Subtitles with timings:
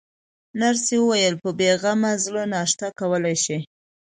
[0.59, 3.59] نرسې وویل: په بې غمه زړه ناشته کولای شئ.